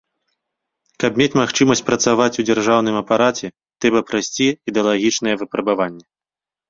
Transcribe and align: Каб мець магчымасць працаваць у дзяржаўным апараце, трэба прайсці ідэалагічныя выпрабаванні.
Каб 1.03 1.19
мець 1.21 1.33
магчымасць 1.41 1.83
працаваць 1.91 2.33
у 2.43 2.45
дзяржаўным 2.51 2.97
апараце, 3.03 3.47
трэба 3.85 3.99
прайсці 4.09 4.47
ідэалагічныя 4.73 5.35
выпрабаванні. 5.43 6.05